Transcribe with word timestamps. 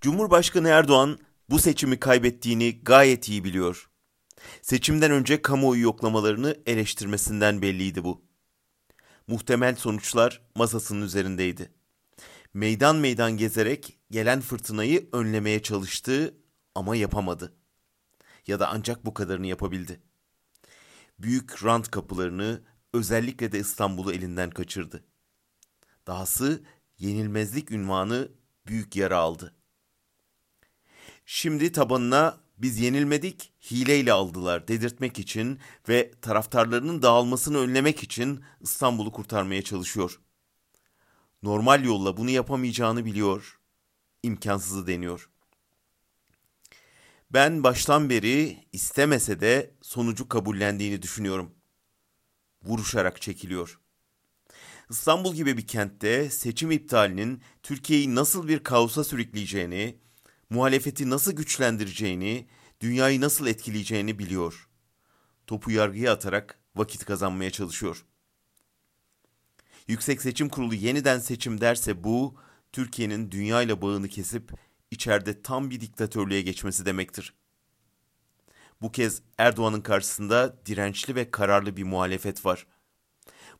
Cumhurbaşkanı 0.00 0.68
Erdoğan 0.68 1.18
bu 1.50 1.58
seçimi 1.58 1.98
kaybettiğini 2.00 2.80
gayet 2.82 3.28
iyi 3.28 3.44
biliyor. 3.44 3.90
Seçimden 4.62 5.10
önce 5.10 5.42
kamuoyu 5.42 5.82
yoklamalarını 5.82 6.56
eleştirmesinden 6.66 7.62
belliydi 7.62 8.04
bu. 8.04 8.24
Muhtemel 9.26 9.76
sonuçlar 9.76 10.42
masasının 10.54 11.02
üzerindeydi. 11.02 11.72
Meydan 12.54 12.96
meydan 12.96 13.36
gezerek 13.36 13.98
gelen 14.10 14.40
fırtınayı 14.40 15.08
önlemeye 15.12 15.62
çalıştı 15.62 16.34
ama 16.74 16.96
yapamadı. 16.96 17.56
Ya 18.46 18.60
da 18.60 18.68
ancak 18.68 19.06
bu 19.06 19.14
kadarını 19.14 19.46
yapabildi. 19.46 20.00
Büyük 21.18 21.64
rant 21.64 21.90
kapılarını 21.90 22.62
özellikle 22.92 23.52
de 23.52 23.58
İstanbul'u 23.58 24.12
elinden 24.12 24.50
kaçırdı. 24.50 25.04
Dahası 26.06 26.64
yenilmezlik 26.98 27.70
ünvanı 27.70 28.32
büyük 28.66 28.96
yara 28.96 29.18
aldı. 29.18 29.55
Şimdi 31.28 31.72
tabanına 31.72 32.40
biz 32.58 32.80
yenilmedik, 32.80 33.52
hileyle 33.70 34.12
aldılar 34.12 34.68
dedirtmek 34.68 35.18
için 35.18 35.58
ve 35.88 36.10
taraftarlarının 36.22 37.02
dağılmasını 37.02 37.58
önlemek 37.58 38.02
için 38.02 38.44
İstanbul'u 38.60 39.12
kurtarmaya 39.12 39.62
çalışıyor. 39.62 40.20
Normal 41.42 41.84
yolla 41.84 42.16
bunu 42.16 42.30
yapamayacağını 42.30 43.04
biliyor, 43.04 43.58
imkansızı 44.22 44.86
deniyor. 44.86 45.30
Ben 47.30 47.62
baştan 47.62 48.10
beri 48.10 48.58
istemese 48.72 49.40
de 49.40 49.74
sonucu 49.82 50.28
kabullendiğini 50.28 51.02
düşünüyorum. 51.02 51.54
Vuruşarak 52.62 53.22
çekiliyor. 53.22 53.80
İstanbul 54.90 55.34
gibi 55.34 55.56
bir 55.56 55.66
kentte 55.66 56.30
seçim 56.30 56.70
iptalinin 56.70 57.42
Türkiye'yi 57.62 58.14
nasıl 58.14 58.48
bir 58.48 58.64
kaosa 58.64 59.04
sürükleyeceğini, 59.04 60.05
muhalefeti 60.50 61.10
nasıl 61.10 61.32
güçlendireceğini, 61.32 62.46
dünyayı 62.80 63.20
nasıl 63.20 63.46
etkileyeceğini 63.46 64.18
biliyor. 64.18 64.68
Topu 65.46 65.70
yargıya 65.70 66.12
atarak 66.12 66.60
vakit 66.76 67.04
kazanmaya 67.04 67.50
çalışıyor. 67.50 68.04
Yüksek 69.88 70.22
Seçim 70.22 70.48
Kurulu 70.48 70.74
yeniden 70.74 71.18
seçim 71.18 71.60
derse 71.60 72.04
bu, 72.04 72.34
Türkiye'nin 72.72 73.30
dünyayla 73.30 73.82
bağını 73.82 74.08
kesip 74.08 74.52
içeride 74.90 75.42
tam 75.42 75.70
bir 75.70 75.80
diktatörlüğe 75.80 76.42
geçmesi 76.42 76.86
demektir. 76.86 77.34
Bu 78.82 78.92
kez 78.92 79.22
Erdoğan'ın 79.38 79.80
karşısında 79.80 80.66
dirençli 80.66 81.14
ve 81.14 81.30
kararlı 81.30 81.76
bir 81.76 81.84
muhalefet 81.84 82.46
var. 82.46 82.66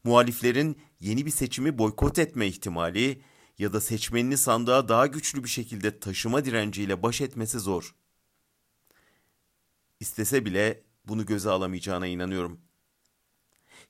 Muhaliflerin 0.05 0.79
yeni 1.01 1.27
bir 1.27 1.31
seçimi 1.31 1.79
boykot 1.79 2.19
etme 2.19 2.47
ihtimali 2.47 3.23
ya 3.59 3.73
da 3.73 3.81
seçmenini 3.81 4.37
sandığa 4.37 4.89
daha 4.89 5.07
güçlü 5.07 5.45
bir 5.45 5.49
şekilde 5.49 6.01
taşıma 6.01 6.45
direnciyle 6.45 7.03
baş 7.03 7.21
etmesi 7.21 7.59
zor. 7.59 7.95
İstese 10.01 10.45
bile 10.45 10.83
bunu 11.05 11.27
göze 11.27 11.51
alamayacağına 11.51 12.07
inanıyorum. 12.07 12.61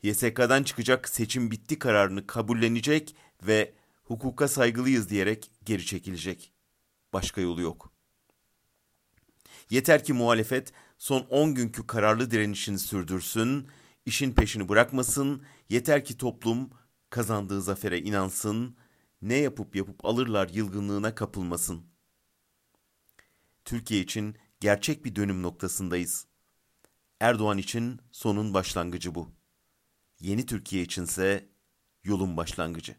YSK'dan 0.03 0.63
çıkacak 0.63 1.09
seçim 1.09 1.51
bitti 1.51 1.79
kararını 1.79 2.27
kabullenecek 2.27 3.17
ve 3.43 3.75
hukuka 4.05 4.49
saygılıyız 4.49 5.11
diyerek 5.11 5.51
geri 5.65 5.87
çekilecek. 5.87 6.53
Başka 7.13 7.41
yolu 7.41 7.61
yok. 7.61 7.93
Yeter 9.71 10.05
ki 10.05 10.13
muhalefet 10.13 10.73
son 10.99 11.21
10 11.21 11.55
günkü 11.55 11.87
kararlı 11.87 12.31
direnişini 12.31 12.79
sürdürsün, 12.79 13.69
işin 14.07 14.33
peşini 14.33 14.69
bırakmasın, 14.69 15.43
yeter 15.69 16.05
ki 16.05 16.17
toplum 16.17 16.71
kazandığı 17.11 17.63
zafere 17.63 17.99
inansın, 17.99 18.77
ne 19.29 19.35
yapıp 19.35 19.77
yapıp 19.77 20.05
alırlar 20.05 20.49
yılgınlığına 20.49 21.15
kapılmasın. 21.15 21.87
Türkiye 23.65 24.01
için 24.01 24.37
gerçek 24.61 25.05
bir 25.05 25.17
dönüm 25.17 25.43
noktasındayız. 25.43 26.27
Erdoğan 27.21 27.59
için 27.59 28.01
sonun 28.13 28.55
başlangıcı 28.55 29.15
bu. 29.15 29.33
Yeni 30.21 30.47
Türkiye 30.47 30.83
içinse 30.83 31.49
yolun 32.05 32.37
başlangıcı. 32.37 32.97